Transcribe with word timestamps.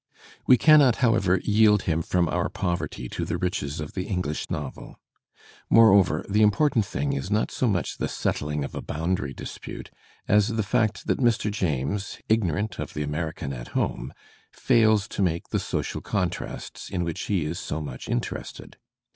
We 0.47 0.57
cannot, 0.57 0.95
however, 1.05 1.39
yield 1.43 1.83
him 1.83 2.01
from 2.01 2.27
our 2.27 2.49
poverty 2.49 3.07
to 3.09 3.23
the 3.23 3.37
riches 3.37 3.79
of 3.79 3.93
the 3.93 4.07
English 4.07 4.49
novel. 4.49 4.95
Moreover, 5.69 6.25
the 6.27 6.41
important 6.41 6.85
thing 6.87 7.13
is 7.13 7.29
not 7.29 7.51
so 7.51 7.67
much 7.67 7.99
the 7.99 8.07
settling 8.07 8.63
of 8.65 8.73
a 8.73 8.81
boundary 8.81 9.35
dispute 9.35 9.91
as 10.27 10.47
the 10.47 10.63
fact 10.63 11.05
that 11.05 11.19
Mr. 11.19 11.51
James, 11.51 12.17
ignorant 12.27 12.79
of 12.79 12.95
the 12.95 13.03
American 13.03 13.53
at 13.53 13.77
home, 13.79 14.11
fails 14.51 15.07
to 15.09 15.21
make 15.21 15.49
the 15.49 15.59
social 15.59 16.01
contrasts 16.01 16.89
in 16.89 17.03
which 17.03 17.21
he 17.25 17.45
is 17.45 17.59
so 17.59 17.79
much 17.79 18.07
inter 18.07 18.37
ested. 18.39 18.77